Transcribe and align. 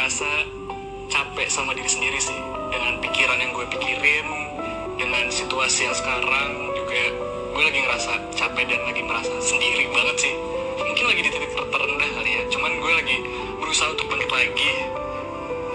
ngerasa 0.00 0.32
capek 1.12 1.52
sama 1.52 1.76
diri 1.76 1.84
sendiri 1.84 2.16
sih. 2.16 2.40
Dengan 2.72 3.04
pikiran 3.04 3.36
yang 3.36 3.52
gue 3.52 3.68
pikirin 3.68 4.26
dengan 4.96 5.28
situasi 5.28 5.84
yang 5.84 5.92
sekarang 5.92 6.72
juga 6.72 7.00
gue 7.52 7.62
lagi 7.68 7.84
ngerasa 7.84 8.12
capek 8.32 8.64
dan 8.64 8.80
lagi 8.88 9.04
merasa 9.04 9.28
sendiri 9.44 9.92
banget 9.92 10.16
sih. 10.24 10.32
Mungkin 10.80 11.04
lagi 11.04 11.20
di 11.20 11.28
titik 11.28 11.52
ter- 11.52 11.68
terendah 11.68 12.10
kali 12.16 12.32
ya. 12.32 12.42
Cuman 12.48 12.80
gue 12.80 12.92
lagi 12.96 13.16
berusaha 13.60 13.92
untuk 13.92 14.08
bangkit 14.08 14.32
lagi 14.32 14.72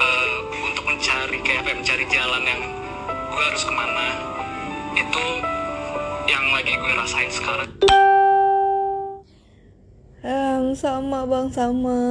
eh, 0.02 0.36
untuk 0.74 0.84
mencari 0.90 1.38
kayak 1.46 1.62
apa 1.62 1.70
ya, 1.70 1.76
mencari 1.86 2.06
jalan 2.10 2.44
yang 2.50 2.62
gue 3.30 3.44
harus 3.46 3.62
ke 3.62 3.74
mana. 3.78 4.08
Itu 4.98 5.26
yang 6.26 6.50
lagi 6.50 6.74
gue 6.74 6.92
rasain 6.98 7.30
sekarang 7.30 7.70
Em, 10.26 10.74
sama 10.74 11.22
bang 11.30 11.54
sama. 11.54 12.02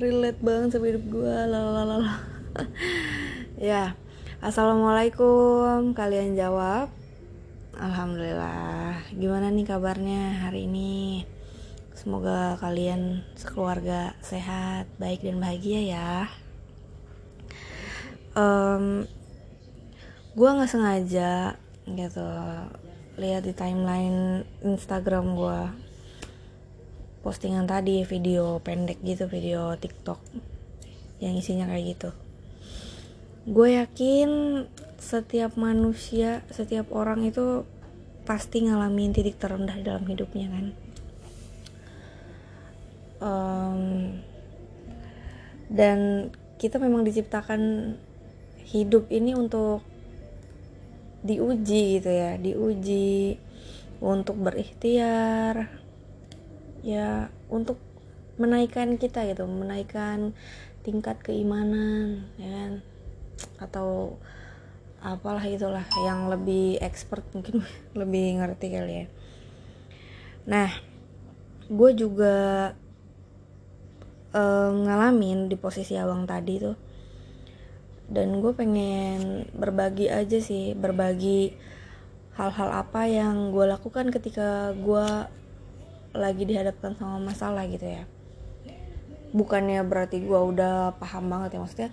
Relate 0.00 0.40
banget 0.40 0.72
sama 0.72 0.88
hidup 0.88 1.04
gue 1.04 1.36
lalalala 1.52 2.24
ya 3.60 3.92
assalamualaikum. 4.40 5.92
Kalian 5.92 6.32
jawab? 6.32 6.88
Alhamdulillah. 7.76 9.04
Gimana 9.12 9.52
nih 9.52 9.68
kabarnya 9.68 10.48
hari 10.48 10.64
ini? 10.64 11.28
Semoga 11.92 12.56
kalian 12.56 13.20
sekeluarga 13.36 14.16
sehat 14.24 14.88
baik 14.96 15.20
dan 15.20 15.36
bahagia 15.36 15.80
ya. 15.84 16.32
Em, 18.32 19.04
gue 20.32 20.48
nggak 20.56 20.72
sengaja 20.72 21.60
gitu 21.84 22.24
lihat 23.20 23.44
di 23.44 23.52
timeline 23.52 24.48
Instagram 24.64 25.36
gue 25.36 25.91
postingan 27.22 27.70
tadi 27.70 28.02
video 28.02 28.58
pendek 28.58 28.98
gitu 29.06 29.30
video 29.30 29.78
TikTok 29.78 30.18
yang 31.22 31.38
isinya 31.38 31.70
kayak 31.70 31.96
gitu. 31.96 32.10
Gue 33.46 33.78
yakin 33.78 34.62
setiap 34.98 35.58
manusia 35.58 36.46
setiap 36.50 36.90
orang 36.94 37.26
itu 37.26 37.66
pasti 38.22 38.62
ngalamin 38.66 39.14
titik 39.14 39.38
terendah 39.38 39.74
dalam 39.82 40.06
hidupnya 40.06 40.46
kan? 40.50 40.66
Em, 43.22 43.82
dan 45.70 46.30
kita 46.58 46.78
memang 46.82 47.06
diciptakan 47.06 47.94
hidup 48.66 49.10
ini 49.10 49.34
untuk 49.34 49.82
diuji 51.22 52.02
gitu 52.02 52.10
ya 52.10 52.34
diuji 52.34 53.38
untuk 54.02 54.34
berikhtiar 54.42 55.81
ya 56.82 57.30
untuk 57.46 57.78
menaikkan 58.36 58.98
kita 58.98 59.22
gitu 59.30 59.46
menaikkan 59.46 60.34
tingkat 60.82 61.22
keimanan 61.22 62.26
ya 62.36 62.50
kan? 62.50 62.72
Atau 63.62 64.18
apalah 65.02 65.42
itulah 65.42 65.82
yang 66.06 66.30
lebih 66.30 66.78
expert 66.78 67.26
mungkin 67.34 67.66
lebih 68.00 68.38
ngerti 68.38 68.66
kali 68.70 68.94
ya. 68.94 69.06
Nah 70.46 70.70
gue 71.70 71.90
juga 71.94 72.36
eh, 74.34 74.70
ngalamin 74.74 75.46
di 75.50 75.56
posisi 75.58 75.94
abang 75.98 76.26
tadi 76.26 76.54
tuh. 76.58 76.76
Dan 78.12 78.44
gue 78.44 78.52
pengen 78.52 79.48
berbagi 79.56 80.12
aja 80.12 80.36
sih 80.36 80.76
berbagi 80.76 81.56
hal-hal 82.36 82.68
apa 82.72 83.08
yang 83.08 83.52
gue 83.52 83.64
lakukan 83.68 84.08
ketika 84.08 84.72
gue 84.76 85.08
lagi 86.12 86.44
dihadapkan 86.44 86.92
sama 86.96 87.18
masalah 87.32 87.64
gitu 87.68 87.88
ya. 87.88 88.04
Bukannya 89.32 89.80
berarti 89.88 90.20
gue 90.20 90.36
udah 90.36 90.96
paham 91.00 91.32
banget 91.32 91.56
ya 91.56 91.60
maksudnya 91.60 91.90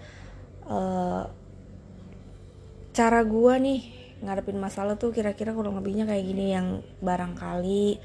eh, 0.67 1.23
cara 2.91 3.19
gue 3.23 3.53
nih 3.63 3.81
ngadepin 4.19 4.59
masalah 4.59 4.99
tuh 4.99 5.15
kira-kira 5.15 5.55
kurang 5.55 5.79
lebihnya 5.79 6.03
kayak 6.03 6.25
gini 6.27 6.51
yang 6.51 6.83
barangkali 6.99 7.95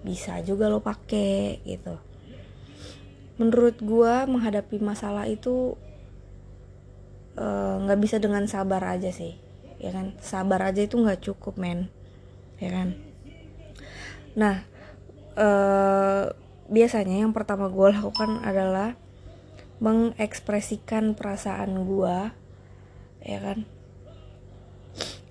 bisa 0.00 0.40
juga 0.40 0.72
lo 0.72 0.80
pake 0.80 1.60
gitu. 1.68 2.00
Menurut 3.36 3.76
gue 3.78 4.14
menghadapi 4.24 4.80
masalah 4.80 5.28
itu 5.28 5.76
eh, 7.36 7.76
nggak 7.84 8.00
bisa 8.00 8.16
dengan 8.16 8.48
sabar 8.48 8.96
aja 8.96 9.12
sih 9.12 9.36
ya 9.76 9.92
kan? 9.92 10.16
Sabar 10.24 10.64
aja 10.64 10.80
itu 10.80 10.96
nggak 10.96 11.28
cukup 11.28 11.60
men 11.60 11.92
ya 12.56 12.72
kan? 12.72 12.96
Nah 14.32 14.77
eh, 15.38 16.24
biasanya 16.68 17.24
yang 17.24 17.32
pertama 17.32 17.70
gue 17.70 17.88
lakukan 17.94 18.42
adalah 18.42 18.98
mengekspresikan 19.78 21.14
perasaan 21.14 21.86
gue 21.86 22.18
ya 23.22 23.38
kan? 23.38 23.58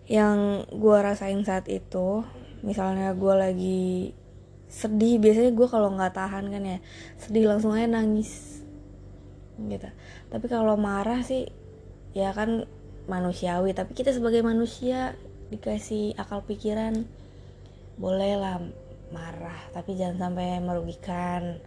Yang 0.07 0.39
gue 0.71 0.97
rasain 1.03 1.43
saat 1.43 1.67
itu 1.67 2.23
misalnya 2.63 3.11
gue 3.11 3.33
lagi 3.35 3.83
sedih 4.67 5.19
biasanya 5.19 5.51
gue 5.55 5.67
kalau 5.67 5.95
nggak 5.95 6.15
tahan 6.15 6.51
kan 6.51 6.63
ya 6.63 6.79
sedih 7.19 7.47
langsung 7.51 7.75
aja 7.75 7.87
nangis 7.91 8.63
gitu. 9.59 9.89
Tapi 10.31 10.45
kalau 10.47 10.79
marah 10.79 11.19
sih 11.23 11.51
ya 12.15 12.31
kan 12.31 12.65
manusiawi 13.07 13.71
tapi 13.71 13.95
kita 13.95 14.11
sebagai 14.11 14.43
manusia 14.43 15.15
dikasih 15.47 16.15
akal 16.19 16.43
pikiran 16.43 17.07
bolehlah 17.95 18.59
marah 19.11 19.57
tapi 19.71 19.95
jangan 19.95 20.29
sampai 20.29 20.59
merugikan 20.59 21.61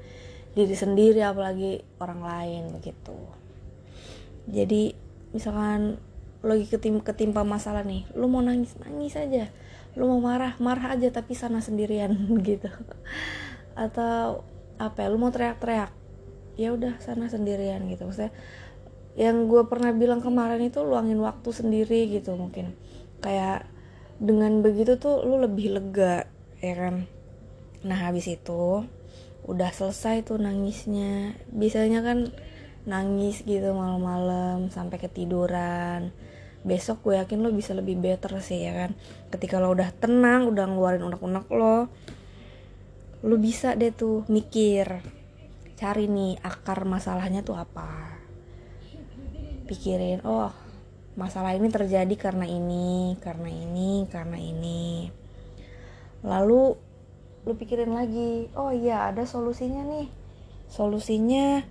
diri 0.52 0.74
sendiri 0.74 1.22
apalagi 1.22 1.80
orang 2.02 2.20
lain 2.20 2.62
begitu. 2.74 3.16
Jadi 4.50 4.92
misalkan 5.30 6.00
lagi 6.40 6.66
ketim 6.66 7.04
ketimpa 7.04 7.44
masalah 7.44 7.84
nih 7.84 8.08
lu 8.16 8.26
mau 8.26 8.40
nangis 8.40 8.72
nangis 8.80 9.12
aja 9.14 9.52
lu 9.94 10.08
mau 10.08 10.32
marah 10.32 10.56
marah 10.56 10.96
aja 10.96 11.12
tapi 11.12 11.34
sana 11.34 11.62
sendirian 11.62 12.14
gitu. 12.48 12.70
Atau 13.74 14.46
apa 14.80 15.04
ya, 15.04 15.12
lu 15.12 15.20
mau 15.20 15.30
teriak-teriak 15.30 15.92
ya 16.58 16.74
udah 16.74 16.98
sana 17.02 17.30
sendirian 17.30 17.86
gitu. 17.88 18.06
Maksudnya 18.06 18.32
yang 19.18 19.50
gue 19.50 19.66
pernah 19.66 19.90
bilang 19.90 20.22
kemarin 20.22 20.62
itu 20.62 20.80
luangin 20.86 21.18
waktu 21.18 21.50
sendiri 21.50 22.10
gitu 22.10 22.34
mungkin. 22.38 22.74
Kayak 23.20 23.66
dengan 24.20 24.60
begitu 24.60 25.00
tuh 25.00 25.24
lu 25.24 25.40
lebih 25.40 25.80
lega 25.80 26.28
ya 26.60 26.74
kan 26.76 27.08
nah 27.80 27.96
habis 27.96 28.28
itu 28.28 28.84
udah 29.48 29.70
selesai 29.72 30.26
tuh 30.26 30.38
nangisnya. 30.38 31.34
Biasanya 31.48 32.04
kan 32.04 32.18
nangis 32.84 33.44
gitu 33.44 33.72
malam-malam 33.72 34.68
sampai 34.72 35.00
ketiduran. 35.00 36.12
Besok 36.60 37.08
gue 37.08 37.14
yakin 37.16 37.40
lo 37.40 37.50
bisa 37.50 37.72
lebih 37.72 37.96
better 37.96 38.36
sih 38.44 38.68
ya 38.68 38.72
kan? 38.76 38.90
Ketika 39.32 39.58
lo 39.58 39.72
udah 39.72 39.90
tenang 39.96 40.48
udah 40.52 40.64
ngeluarin 40.68 41.04
unek-unek 41.04 41.46
lo 41.52 41.88
lo 43.20 43.36
bisa 43.36 43.76
deh 43.76 43.92
tuh 43.92 44.24
mikir 44.32 45.04
cari 45.76 46.08
nih 46.08 46.40
akar 46.40 46.84
masalahnya 46.84 47.40
tuh 47.40 47.56
apa? 47.56 48.20
Pikirin 49.64 50.20
oh 50.24 50.52
masalah 51.16 51.52
ini 51.56 51.68
terjadi 51.68 52.14
karena 52.16 52.44
ini 52.44 53.16
karena 53.20 53.48
ini 53.48 54.04
karena 54.08 54.36
ini. 54.36 55.08
Lalu 56.20 56.89
lu 57.48 57.56
pikirin 57.56 57.96
lagi 57.96 58.52
oh 58.52 58.68
iya 58.70 59.08
ada 59.08 59.24
solusinya 59.24 59.84
nih. 59.86 60.06
Solusinya 60.68 61.64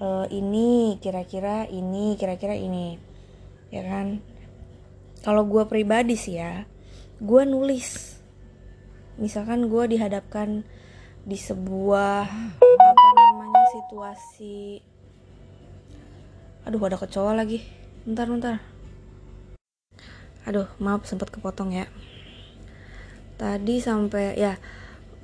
eh, 0.00 0.26
ini 0.32 0.96
kira-kira 0.98 1.68
ini 1.68 2.16
kira-kira 2.16 2.56
ini. 2.56 2.96
Ya 3.68 3.84
kan? 3.84 4.24
Kalau 5.20 5.44
gue 5.44 5.66
pribadi 5.68 6.14
sih 6.16 6.40
ya 6.40 6.64
gue 7.16 7.42
nulis. 7.48 8.20
Misalkan 9.16 9.72
gue 9.72 9.84
dihadapkan 9.88 10.68
di 11.24 11.38
sebuah 11.40 12.28
apa 12.60 13.08
namanya 13.16 13.64
situasi. 13.72 14.84
Aduh 16.68 16.82
ada 16.84 17.00
kecoa 17.00 17.32
lagi. 17.32 17.64
Bentar 18.04 18.28
bentar. 18.28 18.56
Aduh 20.44 20.68
maaf 20.76 21.08
sempat 21.08 21.32
kepotong 21.32 21.72
ya. 21.72 21.88
Tadi 23.40 23.80
sampai 23.80 24.36
ya 24.36 24.60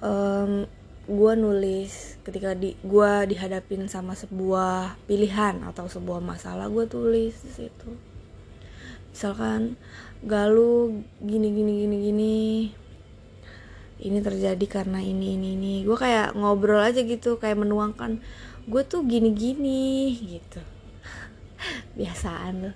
em, 0.02 0.66
gue 1.02 1.32
nulis 1.34 2.19
ketika 2.22 2.54
di 2.54 2.78
gue 2.78 3.12
dihadapin 3.26 3.90
sama 3.90 4.14
sebuah 4.14 4.99
pilihan 5.10 5.62
atau 5.66 5.90
sebuah 5.90 6.22
masalah 6.22 6.70
gue 6.70 6.87
tulis 6.87 7.34
di 7.43 7.50
situ. 7.50 7.90
Misalkan 9.10 9.78
galuh 10.22 11.02
gini 11.22 11.49
gini 11.50 11.72
gini 11.87 11.96
gini. 12.10 12.38
Ini 14.02 14.19
terjadi 14.19 14.66
karena 14.66 14.99
ini 14.99 15.38
ini 15.38 15.49
ini. 15.54 15.75
Gue 15.87 15.94
kayak 15.94 16.34
ngobrol 16.34 16.82
aja 16.82 17.02
gitu 17.02 17.38
kayak 17.38 17.62
menuangkan 17.62 18.19
gue 18.66 18.82
tuh 18.87 19.02
gini 19.06 19.31
gini 19.34 20.14
gitu. 20.19 20.62
Biasaan 21.99 22.52
lu 22.62 22.72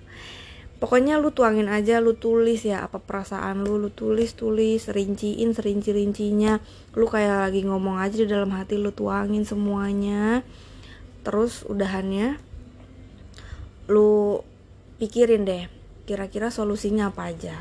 pokoknya 0.77 1.17
lu 1.17 1.33
tuangin 1.33 1.65
aja 1.69 1.97
lu 1.97 2.13
tulis 2.13 2.61
ya 2.61 2.85
apa 2.85 3.01
perasaan 3.01 3.65
lu 3.65 3.81
lu 3.81 3.89
tulis 3.89 4.37
tulis 4.37 4.85
rinciin 4.89 5.53
serinci 5.53 5.91
rincinya. 5.93 6.61
Lu 6.93 7.09
kayak 7.09 7.49
lagi 7.49 7.65
ngomong 7.65 7.97
aja 7.97 8.15
di 8.17 8.29
dalam 8.29 8.53
hati 8.53 8.77
lu 8.77 8.93
tuangin 8.93 9.43
semuanya. 9.43 10.45
Terus 11.25 11.65
udahannya 11.65 12.37
lu 13.89 14.41
pikirin 15.01 15.47
deh 15.47 15.65
kira-kira 16.05 16.53
solusinya 16.53 17.09
apa 17.09 17.33
aja. 17.33 17.57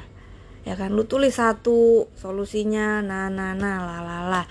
Ya 0.66 0.74
kan 0.74 0.92
lu 0.92 1.06
tulis 1.08 1.38
satu 1.38 2.10
solusinya 2.18 3.00
nah 3.00 3.32
nah 3.32 3.56
nah 3.56 3.80
la 3.80 3.98
la 4.04 4.18
la. 4.28 4.42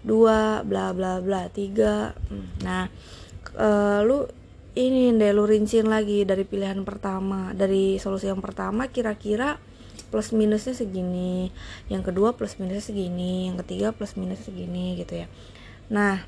Dua 0.00 0.64
bla 0.64 0.96
bla 0.96 1.20
bla 1.20 1.52
tiga 1.52 2.16
hmm, 2.16 2.64
nah 2.64 2.88
uh, 3.56 4.00
lu 4.00 4.24
ini 4.78 5.10
deh 5.18 5.34
lu 5.34 5.50
rinciin 5.50 5.90
lagi 5.90 6.22
dari 6.22 6.46
pilihan 6.46 6.86
pertama. 6.86 7.50
Dari 7.50 7.98
solusi 7.98 8.30
yang 8.30 8.38
pertama 8.38 8.86
kira-kira 8.86 9.58
plus 10.14 10.30
minusnya 10.30 10.74
segini. 10.74 11.50
Yang 11.90 12.14
kedua 12.14 12.38
plus 12.38 12.58
minusnya 12.62 12.84
segini. 12.94 13.50
Yang 13.50 13.66
ketiga 13.66 13.90
plus 13.90 14.14
minusnya 14.14 14.46
segini 14.46 14.94
gitu 14.94 15.26
ya. 15.26 15.26
Nah 15.90 16.22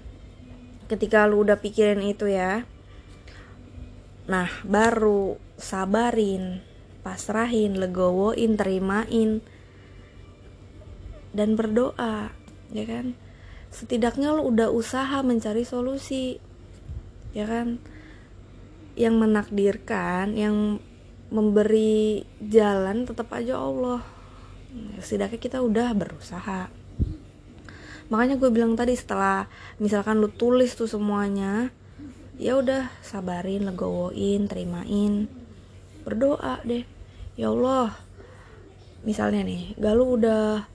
ketika 0.90 1.24
lu 1.30 1.46
udah 1.46 1.56
pikirin 1.56 2.04
itu 2.04 2.28
ya 2.28 2.68
nah 4.22 4.46
baru 4.62 5.34
sabarin 5.58 6.62
pasrahin 7.02 7.74
legowoin 7.74 8.54
terimain 8.54 9.42
dan 11.34 11.58
berdoa 11.58 12.30
ya 12.70 12.84
kan? 12.86 13.14
Setidaknya 13.72 14.30
lu 14.36 14.52
udah 14.52 14.68
usaha 14.70 15.22
mencari 15.26 15.66
solusi 15.66 16.38
ya 17.32 17.48
kan 17.48 17.80
yang 18.94 19.16
menakdirkan 19.16 20.36
yang 20.36 20.78
memberi 21.32 22.28
jalan 22.44 23.08
tetap 23.08 23.32
aja 23.32 23.56
Allah. 23.56 24.04
Setidaknya 25.00 25.40
kita 25.40 25.58
udah 25.64 25.96
berusaha. 25.96 26.68
Makanya 28.12 28.36
gue 28.36 28.52
bilang 28.52 28.76
tadi 28.76 28.92
setelah 28.92 29.48
misalkan 29.80 30.20
lu 30.20 30.28
tulis 30.28 30.76
tuh 30.76 30.84
semuanya 30.84 31.72
ya 32.36 32.60
udah 32.60 32.92
sabarin 33.00 33.64
legowoin 33.64 34.44
terimain. 34.44 35.24
Berdoa 36.04 36.60
deh. 36.68 36.84
Ya 37.40 37.48
Allah 37.48 37.96
misalnya 39.02 39.40
nih 39.42 39.72
galuh 39.80 40.20
udah 40.20 40.68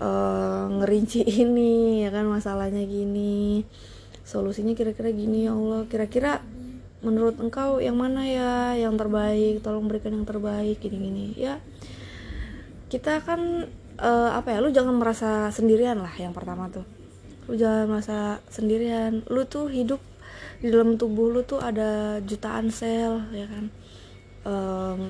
uh, 0.00 0.64
ngerinci 0.80 1.20
ini 1.44 2.02
ya 2.02 2.10
kan 2.10 2.24
masalahnya 2.26 2.82
gini 2.88 3.62
solusinya 4.24 4.72
kira-kira 4.72 5.12
gini 5.12 5.44
ya 5.44 5.52
Allah. 5.52 5.84
Kira-kira 5.84 6.40
menurut 7.04 7.36
engkau 7.38 7.78
yang 7.78 7.94
mana 8.00 8.24
ya 8.24 8.74
yang 8.74 8.96
terbaik? 8.96 9.60
Tolong 9.60 9.86
berikan 9.86 10.16
yang 10.16 10.24
terbaik 10.24 10.80
gini-gini. 10.80 11.36
Ya 11.36 11.60
kita 12.88 13.20
kan 13.20 13.68
uh, 14.00 14.30
apa 14.32 14.54
ya 14.54 14.58
lu 14.64 14.72
jangan 14.72 14.96
merasa 14.96 15.52
sendirian 15.52 16.00
lah 16.00 16.12
yang 16.16 16.32
pertama 16.32 16.72
tuh. 16.72 16.88
Lu 17.46 17.54
jangan 17.60 17.86
merasa 17.86 18.40
sendirian. 18.48 19.22
Lu 19.28 19.44
tuh 19.44 19.68
hidup 19.68 20.00
di 20.64 20.72
dalam 20.72 20.96
tubuh 20.96 21.28
lu 21.28 21.44
tuh 21.44 21.60
ada 21.60 22.18
jutaan 22.24 22.72
sel 22.72 23.28
ya 23.36 23.46
kan? 23.46 23.64
Um, 24.44 25.00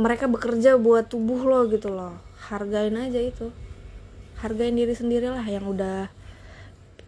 mereka 0.00 0.30
bekerja 0.30 0.80
buat 0.80 1.12
tubuh 1.12 1.44
lo 1.44 1.68
gitu 1.68 1.92
loh. 1.92 2.16
Hargain 2.48 2.96
aja 2.96 3.20
itu. 3.20 3.52
Hargain 4.40 4.72
diri 4.72 4.94
sendirilah 4.94 5.44
yang 5.44 5.66
udah 5.66 6.08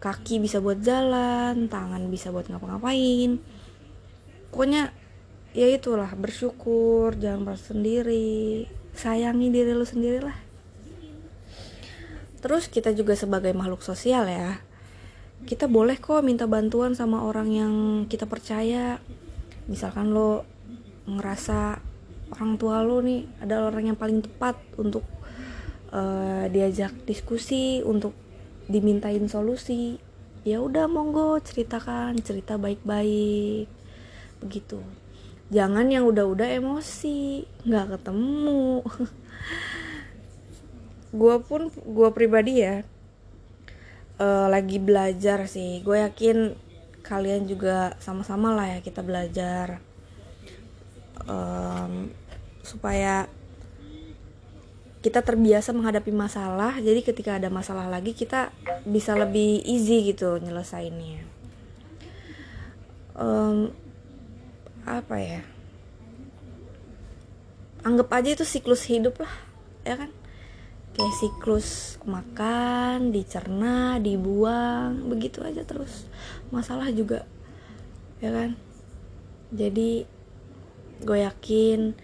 kaki 0.01 0.41
bisa 0.41 0.57
buat 0.57 0.81
jalan 0.81 1.69
tangan 1.69 2.09
bisa 2.09 2.33
buat 2.33 2.49
ngapa-ngapain 2.49 3.37
pokoknya 4.51 4.91
ya 5.55 5.67
itulah 5.67 6.11
bersyukur 6.15 7.15
jangan 7.15 7.47
merasa 7.47 7.73
sendiri 7.75 8.67
sayangi 8.95 9.47
diri 9.51 9.71
lu 9.71 9.87
sendiri 9.87 10.19
lah 10.23 10.37
terus 12.43 12.67
kita 12.67 12.91
juga 12.91 13.15
sebagai 13.15 13.55
makhluk 13.55 13.83
sosial 13.83 14.27
ya 14.27 14.59
kita 15.45 15.65
boleh 15.65 15.97
kok 15.97 16.21
minta 16.21 16.45
bantuan 16.45 16.93
sama 16.93 17.25
orang 17.25 17.49
yang 17.49 17.73
kita 18.05 18.29
percaya. 18.29 19.01
Misalkan 19.65 20.13
lo 20.13 20.45
ngerasa 21.09 21.81
orang 22.37 22.61
tua 22.61 22.85
lo 22.85 23.01
nih 23.01 23.25
adalah 23.41 23.73
orang 23.73 23.93
yang 23.93 23.97
paling 23.97 24.21
tepat 24.21 24.57
untuk 24.77 25.01
uh, 25.89 26.45
diajak 26.49 26.93
diskusi 27.09 27.81
untuk 27.81 28.13
dimintain 28.69 29.25
solusi. 29.25 29.97
Ya 30.45 30.61
udah 30.61 30.89
monggo 30.89 31.37
ceritakan 31.41 32.17
cerita 32.21 32.57
baik-baik 32.57 33.80
begitu 34.41 34.81
jangan 35.51 35.91
yang 35.91 36.07
udah-udah 36.07 36.47
emosi 36.47 37.43
nggak 37.67 37.99
ketemu. 37.99 38.81
Gue 41.19 41.35
pun 41.43 41.67
gue 41.67 42.09
pribadi 42.15 42.63
ya 42.63 42.87
uh, 44.15 44.47
lagi 44.47 44.79
belajar 44.79 45.51
sih. 45.51 45.83
Gue 45.83 46.07
yakin 46.07 46.55
kalian 47.03 47.51
juga 47.51 47.99
sama-sama 47.99 48.55
lah 48.55 48.71
ya 48.71 48.79
kita 48.79 49.03
belajar 49.03 49.83
um, 51.27 52.07
supaya 52.63 53.27
kita 55.03 55.19
terbiasa 55.19 55.75
menghadapi 55.75 56.15
masalah. 56.15 56.79
Jadi 56.79 57.03
ketika 57.03 57.35
ada 57.35 57.51
masalah 57.51 57.91
lagi 57.91 58.15
kita 58.15 58.55
bisa 58.87 59.19
lebih 59.19 59.67
easy 59.67 60.15
gitu 60.15 60.39
nyelesainnya. 60.39 61.27
Um, 63.19 63.75
apa 64.85 65.15
ya? 65.17 65.41
Anggap 67.81 68.09
aja 68.13 68.29
itu 68.37 68.45
siklus 68.45 68.85
hidup 68.85 69.21
lah 69.21 69.33
ya 69.85 69.97
kan? 69.97 70.11
Kayak 70.91 71.15
siklus 71.17 71.97
makan 72.03 73.15
dicerna 73.15 73.97
dibuang 73.97 75.07
begitu 75.07 75.41
aja 75.41 75.65
terus. 75.65 76.05
Masalah 76.53 76.91
juga 76.93 77.25
ya 78.21 78.29
kan? 78.29 78.59
Jadi 79.51 80.05
gue 81.01 81.17
yakin 81.25 81.97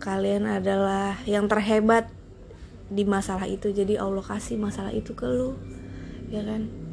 kalian 0.00 0.48
adalah 0.48 1.20
yang 1.28 1.44
terhebat 1.44 2.08
di 2.88 3.04
masalah 3.04 3.44
itu. 3.44 3.68
Jadi 3.68 4.00
Allah 4.00 4.24
kasih 4.24 4.56
masalah 4.56 4.90
itu 4.90 5.12
ke 5.12 5.28
lu 5.28 5.60
ya 6.30 6.46
kan 6.46 6.89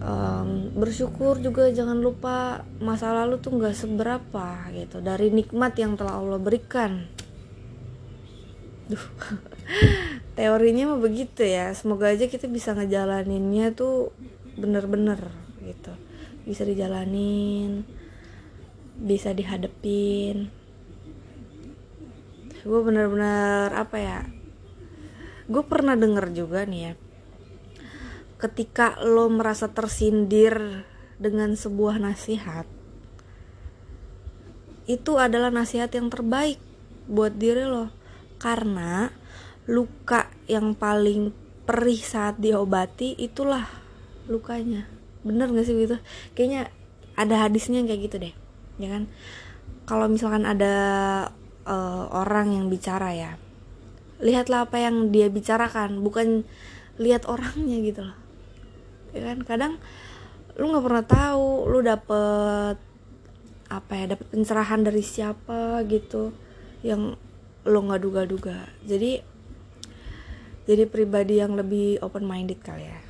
um, 0.00 0.72
bersyukur 0.74 1.38
juga 1.38 1.68
jangan 1.70 2.00
lupa 2.00 2.64
masa 2.80 3.12
lalu 3.12 3.38
tuh 3.38 3.54
nggak 3.54 3.76
seberapa 3.76 4.72
gitu. 4.72 5.04
Dari 5.04 5.28
nikmat 5.30 5.76
yang 5.76 5.94
telah 5.94 6.18
Allah 6.18 6.40
berikan. 6.40 7.06
Duh. 8.88 9.06
teorinya 10.38 10.96
mah 10.96 11.00
begitu 11.00 11.44
ya. 11.44 11.70
Semoga 11.76 12.10
aja 12.10 12.26
kita 12.26 12.48
bisa 12.48 12.72
ngejalaninnya 12.72 13.76
tuh 13.76 14.10
bener-bener 14.56 15.30
gitu. 15.62 15.92
Bisa 16.48 16.64
dijalanin 16.64 17.84
bisa 19.00 19.32
dihadepin. 19.32 20.52
Gue 22.60 22.80
bener-bener 22.84 23.72
apa 23.72 23.96
ya? 23.96 24.20
Gue 25.48 25.64
pernah 25.64 25.96
denger 25.96 26.36
juga 26.36 26.68
nih 26.68 26.92
ya 26.92 26.94
ketika 28.40 28.96
lo 29.04 29.28
merasa 29.28 29.68
tersindir 29.70 30.88
dengan 31.20 31.52
sebuah 31.52 32.00
nasihat 32.00 32.64
itu 34.88 35.20
adalah 35.20 35.54
nasihat 35.54 35.92
yang 35.94 36.10
terbaik 36.10 36.58
buat 37.06 37.36
diri 37.36 37.62
lo. 37.62 37.94
Karena 38.40 39.12
luka 39.70 40.32
yang 40.50 40.74
paling 40.74 41.30
perih 41.68 42.00
saat 42.00 42.40
diobati 42.42 43.14
itulah 43.20 43.68
lukanya. 44.26 44.90
Bener 45.22 45.52
gak 45.52 45.68
sih 45.68 45.76
gitu? 45.76 46.00
Kayaknya 46.34 46.72
ada 47.14 47.46
hadisnya 47.46 47.84
kayak 47.86 48.00
gitu 48.10 48.16
deh 48.18 48.34
ya 48.80 48.88
kan? 48.88 49.06
Kalau 49.84 50.10
misalkan 50.10 50.48
ada 50.48 50.74
uh, 51.68 52.04
orang 52.10 52.56
yang 52.56 52.66
bicara 52.72 53.12
ya 53.14 53.36
lihatlah 54.20 54.68
apa 54.68 54.76
yang 54.76 55.08
dia 55.08 55.32
bicarakan 55.32 56.04
bukan 56.04 56.44
lihat 57.00 57.24
orangnya 57.24 57.80
gitu 57.80 58.00
loh 58.04 58.16
ya 59.14 59.22
kan? 59.32 59.38
Kadang 59.42 59.72
lu 60.58 60.70
nggak 60.70 60.84
pernah 60.84 61.04
tahu 61.06 61.48
lu 61.70 61.78
dapet 61.80 62.76
apa 63.70 63.92
ya 63.94 64.04
dapet 64.18 64.26
pencerahan 64.34 64.82
dari 64.82 65.00
siapa 65.00 65.86
gitu 65.86 66.34
yang 66.82 67.14
lo 67.64 67.78
nggak 67.86 68.02
duga-duga. 68.02 68.66
Jadi 68.82 69.22
jadi 70.66 70.84
pribadi 70.86 71.42
yang 71.42 71.54
lebih 71.58 71.98
open 72.02 72.26
minded 72.26 72.62
kali 72.62 72.86
ya. 72.86 73.00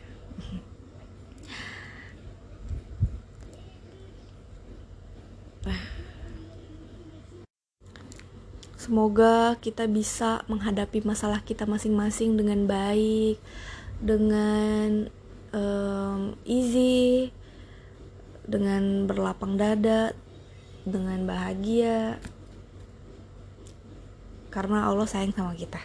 Semoga 8.80 9.54
kita 9.62 9.86
bisa 9.86 10.42
menghadapi 10.50 11.06
masalah 11.06 11.46
kita 11.46 11.62
masing-masing 11.62 12.34
dengan 12.34 12.66
baik 12.66 13.38
dengan 14.02 15.12
um, 15.54 16.34
easy 16.46 17.30
dengan 18.46 19.06
berlapang 19.06 19.54
dada 19.54 20.14
dengan 20.82 21.22
bahagia 21.28 22.18
karena 24.50 24.90
Allah 24.90 25.06
sayang 25.06 25.30
sama 25.34 25.54
kita. 25.54 25.78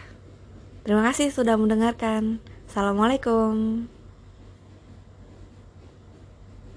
Terima 0.82 1.06
kasih 1.06 1.30
sudah 1.30 1.54
mendengarkan. 1.54 2.42
Assalamualaikum. 2.66 3.86